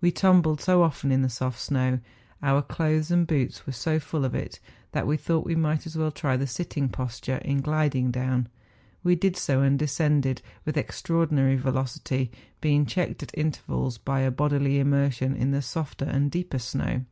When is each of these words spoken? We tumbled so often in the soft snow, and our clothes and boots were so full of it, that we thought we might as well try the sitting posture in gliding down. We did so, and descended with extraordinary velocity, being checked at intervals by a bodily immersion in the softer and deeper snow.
We 0.00 0.12
tumbled 0.12 0.60
so 0.60 0.84
often 0.84 1.10
in 1.10 1.22
the 1.22 1.28
soft 1.28 1.58
snow, 1.58 1.94
and 1.98 2.00
our 2.44 2.62
clothes 2.62 3.10
and 3.10 3.26
boots 3.26 3.66
were 3.66 3.72
so 3.72 3.98
full 3.98 4.24
of 4.24 4.36
it, 4.36 4.60
that 4.92 5.04
we 5.04 5.16
thought 5.16 5.44
we 5.44 5.56
might 5.56 5.84
as 5.84 5.96
well 5.96 6.12
try 6.12 6.36
the 6.36 6.46
sitting 6.46 6.88
posture 6.88 7.38
in 7.38 7.60
gliding 7.60 8.12
down. 8.12 8.48
We 9.02 9.16
did 9.16 9.36
so, 9.36 9.60
and 9.60 9.76
descended 9.76 10.42
with 10.64 10.76
extraordinary 10.76 11.56
velocity, 11.56 12.30
being 12.60 12.86
checked 12.86 13.20
at 13.24 13.36
intervals 13.36 13.98
by 13.98 14.20
a 14.20 14.30
bodily 14.30 14.78
immersion 14.78 15.34
in 15.34 15.50
the 15.50 15.60
softer 15.60 16.04
and 16.04 16.30
deeper 16.30 16.60
snow. 16.60 17.04